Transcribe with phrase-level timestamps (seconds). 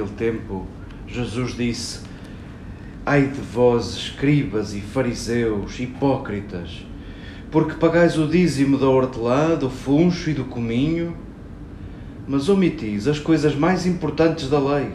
[0.00, 0.66] naquele tempo,
[1.06, 2.00] Jesus disse:
[3.04, 6.86] Ai de vós, escribas e fariseus, hipócritas,
[7.50, 11.16] porque pagais o dízimo da hortelã, do funcho e do cominho,
[12.26, 14.90] mas omitis as coisas mais importantes da lei: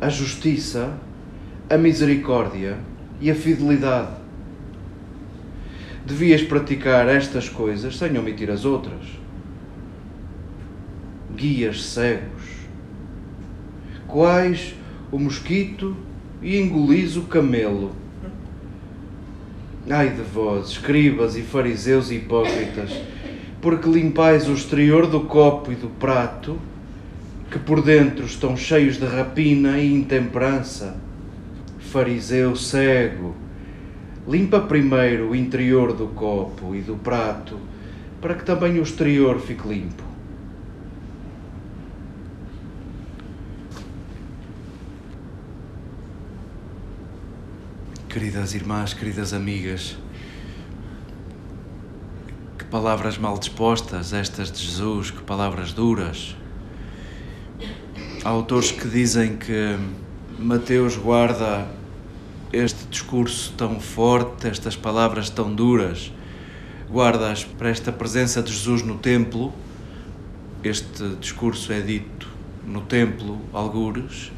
[0.00, 0.94] a justiça,
[1.68, 2.78] a misericórdia
[3.20, 4.16] e a fidelidade.
[6.06, 9.04] Devias praticar estas coisas sem omitir as outras.
[11.36, 12.57] Guias cegos,
[14.08, 14.74] quais
[15.12, 15.94] o mosquito
[16.42, 17.92] e engolis o camelo.
[19.88, 22.90] Ai de vós, escribas e fariseus hipócritas,
[23.60, 26.58] porque limpais o exterior do copo e do prato,
[27.50, 30.96] que por dentro estão cheios de rapina e intemperança.
[31.78, 33.34] Fariseu cego,
[34.26, 37.58] limpa primeiro o interior do copo e do prato,
[38.20, 40.07] para que também o exterior fique limpo.
[48.08, 49.94] Queridas irmãs, queridas amigas,
[52.56, 56.34] que palavras mal dispostas estas de Jesus, que palavras duras.
[58.24, 59.76] Há autores que dizem que
[60.38, 61.68] Mateus guarda
[62.50, 66.10] este discurso tão forte, estas palavras tão duras,
[66.90, 69.52] guarda-as para esta presença de Jesus no templo.
[70.64, 72.26] Este discurso é dito
[72.66, 74.32] no templo, algures,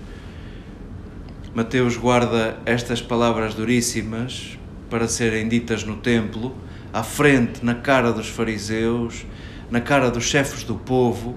[1.53, 4.57] Mateus guarda estas palavras duríssimas
[4.89, 6.55] para serem ditas no templo,
[6.93, 9.27] à frente, na cara dos fariseus,
[9.69, 11.37] na cara dos chefes do povo,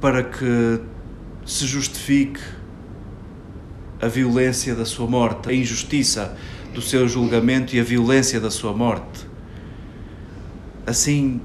[0.00, 0.80] para que
[1.44, 2.40] se justifique
[4.00, 6.36] a violência da sua morte, a injustiça
[6.72, 9.26] do seu julgamento e a violência da sua morte.
[10.86, 11.40] Assim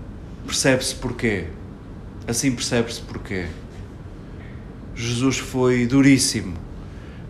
[0.46, 1.46] percebe-se porquê.
[2.28, 3.48] Assim percebe-se porquê.
[5.02, 6.56] Jesus foi duríssimo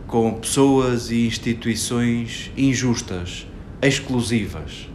[0.07, 3.46] com pessoas e instituições injustas,
[3.80, 4.90] exclusivas.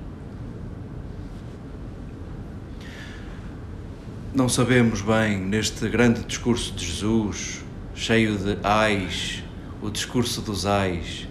[4.35, 7.63] Não sabemos bem, neste grande discurso de Jesus,
[7.95, 9.45] cheio de ais,
[9.81, 11.29] o discurso dos ais,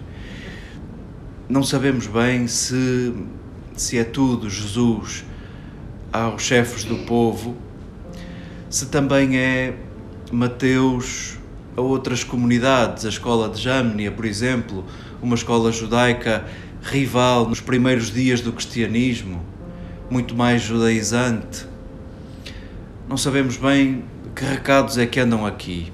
[1.46, 3.12] não sabemos bem se,
[3.76, 5.26] se é tudo Jesus
[6.10, 7.54] aos chefes do povo,
[8.70, 9.83] se também é
[10.34, 11.38] Mateus
[11.76, 14.84] a outras comunidades, a escola de Jamnia, por exemplo,
[15.22, 16.44] uma escola judaica
[16.82, 19.40] rival nos primeiros dias do cristianismo,
[20.10, 21.66] muito mais judaizante.
[23.08, 24.02] Não sabemos bem
[24.34, 25.92] que recados é que andam aqui.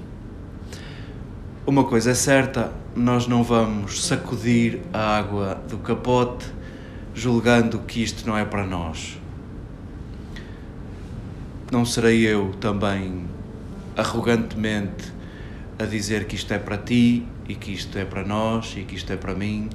[1.67, 6.47] Uma coisa é certa, nós não vamos sacudir a água do capote
[7.13, 9.19] julgando que isto não é para nós.
[11.71, 13.29] Não serei eu também
[13.95, 15.11] arrogantemente
[15.77, 18.95] a dizer que isto é para ti e que isto é para nós e que
[18.95, 19.69] isto é para mim.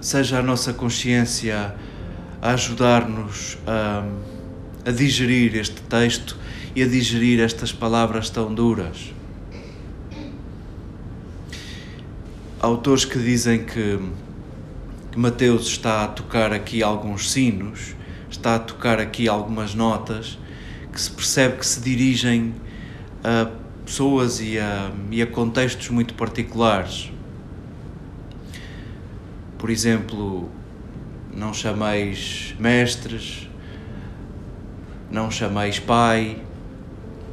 [0.00, 1.74] Seja a nossa consciência
[2.40, 4.02] a ajudar-nos a,
[4.88, 6.36] a digerir este texto
[6.74, 9.12] e a digerir estas palavras tão duras.
[12.60, 13.98] Há autores que dizem que,
[15.12, 17.94] que Mateus está a tocar aqui alguns sinos,
[18.30, 20.38] está a tocar aqui algumas notas
[20.92, 22.54] que se percebe que se dirigem
[23.24, 23.50] a
[23.84, 27.10] pessoas e a, e a contextos muito particulares.
[29.58, 30.48] Por exemplo,
[31.34, 33.48] não chameis mestres,
[35.10, 36.38] não chameis pai,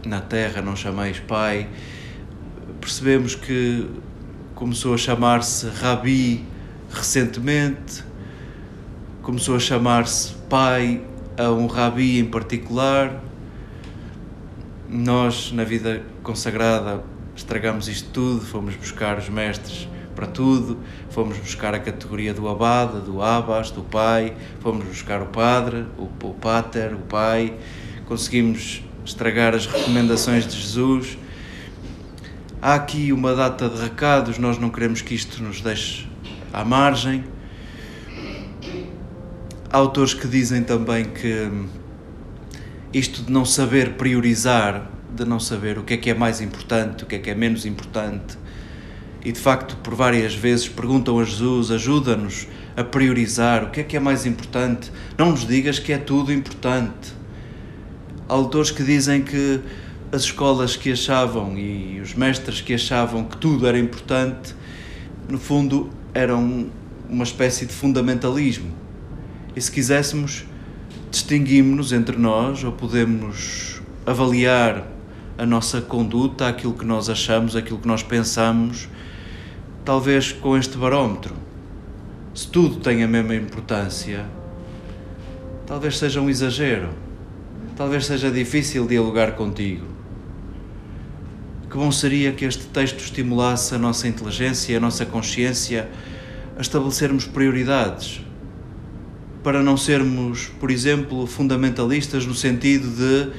[0.06, 1.70] na terra não chameis pai.
[2.82, 3.88] Percebemos que
[4.56, 6.44] começou a chamar-se Rabi
[6.90, 8.04] recentemente,
[9.22, 11.02] começou a chamar-se pai
[11.38, 13.22] a um Rabi em particular.
[14.90, 17.04] Nós, na vida consagrada,
[17.36, 20.80] estragamos isto tudo, fomos buscar os mestres para tudo,
[21.10, 26.04] fomos buscar a categoria do abade, do abas, do pai, fomos buscar o padre, o,
[26.26, 27.54] o pater, o pai,
[28.06, 31.18] conseguimos estragar as recomendações de Jesus
[32.60, 36.08] Há aqui uma data de recados, nós não queremos que isto nos deixe
[36.52, 37.24] à margem.
[39.72, 41.52] Há autores que dizem também que
[42.98, 47.04] isto de não saber priorizar, de não saber o que é que é mais importante,
[47.04, 48.38] o que é que é menos importante,
[49.24, 53.84] e de facto por várias vezes perguntam a Jesus: ajuda-nos a priorizar o que é
[53.84, 57.16] que é mais importante, não nos digas que é tudo importante.
[58.30, 59.60] Há autores que dizem que
[60.12, 64.56] as escolas que achavam e os mestres que achavam que tudo era importante,
[65.30, 66.70] no fundo, eram
[67.10, 68.72] uma espécie de fundamentalismo.
[69.56, 70.46] E se quiséssemos,
[71.10, 74.88] distinguimos-nos entre nós ou podemos avaliar
[75.38, 78.90] a nossa conduta, aquilo que nós achamos, aquilo que nós pensamos,
[79.86, 81.36] talvez com este barómetro.
[82.34, 84.26] Se tudo tem a mesma importância,
[85.66, 86.90] talvez seja um exagero,
[87.76, 89.86] talvez seja difícil dialogar contigo.
[91.70, 95.90] Que bom seria que este texto estimulasse a nossa inteligência a nossa consciência
[96.58, 98.22] a estabelecermos prioridades,
[99.48, 103.32] para não sermos, por exemplo, fundamentalistas no sentido de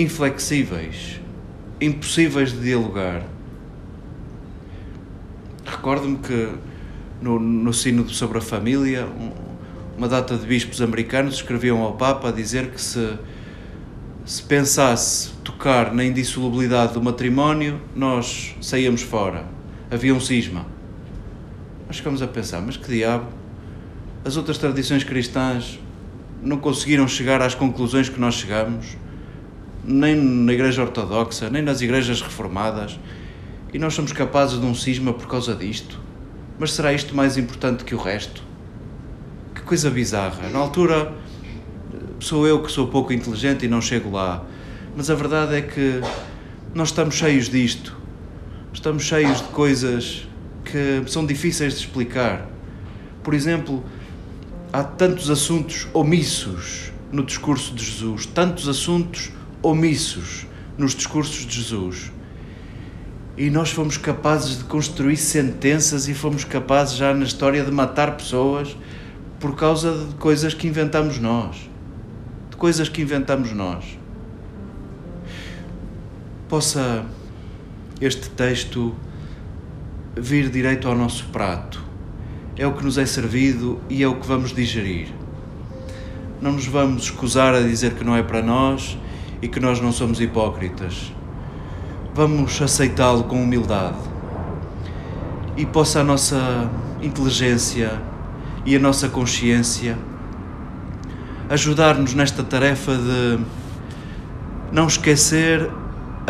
[0.00, 1.20] inflexíveis,
[1.80, 3.24] impossíveis de dialogar.
[5.66, 6.52] Recordo-me que
[7.20, 9.32] no, no sobre a Família, um,
[9.98, 13.18] uma data de bispos americanos escreviam ao Papa a dizer que se,
[14.24, 19.44] se pensasse tocar na indissolubilidade do matrimónio, nós saíamos fora.
[19.90, 20.64] Havia um cisma.
[21.88, 23.39] Nós ficamos a pensar, mas que diabo?
[24.22, 25.80] As outras tradições cristãs
[26.42, 28.96] não conseguiram chegar às conclusões que nós chegamos
[29.82, 32.98] nem na Igreja Ortodoxa, nem nas igrejas reformadas,
[33.72, 35.98] e nós somos capazes de um cisma por causa disto.
[36.58, 38.42] Mas será isto mais importante que o resto?
[39.54, 40.50] Que coisa bizarra.
[40.50, 41.14] Na altura,
[42.18, 44.44] sou eu que sou pouco inteligente e não chego lá,
[44.94, 46.02] mas a verdade é que
[46.74, 47.96] nós estamos cheios disto.
[48.72, 50.28] Estamos cheios de coisas
[50.64, 52.46] que são difíceis de explicar.
[53.22, 53.82] Por exemplo,
[54.72, 59.30] há tantos assuntos omissos no discurso de Jesus, tantos assuntos
[59.62, 60.46] omissos
[60.78, 62.12] nos discursos de Jesus.
[63.36, 68.16] E nós fomos capazes de construir sentenças e fomos capazes já na história de matar
[68.16, 68.76] pessoas
[69.38, 71.56] por causa de coisas que inventamos nós.
[72.50, 73.84] De coisas que inventamos nós.
[76.48, 77.04] Possa
[78.00, 78.94] este texto
[80.16, 81.89] vir direito ao nosso prato.
[82.56, 85.08] É o que nos é servido e é o que vamos digerir.
[86.40, 88.98] Não nos vamos escusar a dizer que não é para nós
[89.40, 91.12] e que nós não somos hipócritas.
[92.14, 93.98] Vamos aceitá-lo com humildade
[95.56, 96.70] e possa a nossa
[97.02, 98.00] inteligência
[98.64, 99.96] e a nossa consciência
[101.48, 103.38] ajudar-nos nesta tarefa de
[104.72, 105.68] não esquecer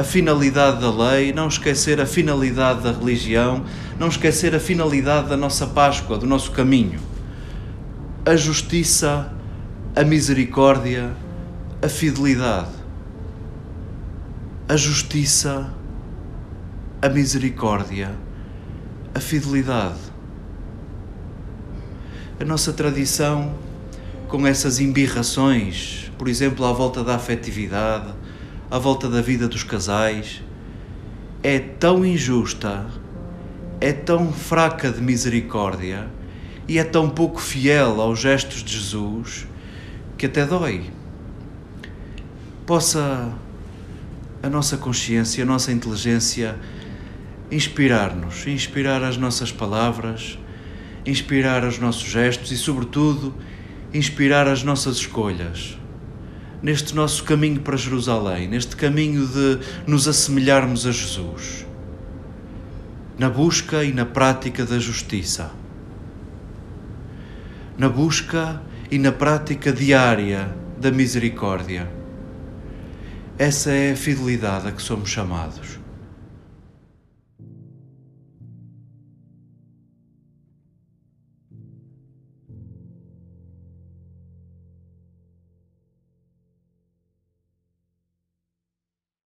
[0.01, 3.65] a finalidade da lei, não esquecer a finalidade da religião,
[3.99, 7.01] não esquecer a finalidade da nossa Páscoa, do nosso caminho.
[8.27, 9.33] A justiça,
[9.95, 11.11] a misericórdia,
[11.83, 12.81] a fidelidade
[14.71, 15.69] a justiça,
[17.03, 18.15] a misericórdia,
[19.13, 19.99] a fidelidade.
[22.39, 23.53] A nossa tradição,
[24.29, 28.15] com essas embirrações, por exemplo, à volta da afetividade,
[28.71, 30.43] à volta da vida dos casais,
[31.43, 32.87] é tão injusta,
[33.81, 36.09] é tão fraca de misericórdia
[36.69, 39.47] e é tão pouco fiel aos gestos de Jesus
[40.17, 40.91] que até dói.
[42.65, 43.33] Possa
[44.43, 46.57] a nossa consciência, a nossa inteligência
[47.51, 50.39] inspirar-nos, inspirar as nossas palavras,
[51.05, 53.35] inspirar os nossos gestos e, sobretudo,
[53.93, 55.80] inspirar as nossas escolhas.
[56.63, 61.67] Neste nosso caminho para Jerusalém, neste caminho de nos assemelharmos a Jesus,
[63.19, 65.51] na busca e na prática da justiça,
[67.79, 72.01] na busca e na prática diária da misericórdia
[73.41, 75.80] essa é a fidelidade a que somos chamados.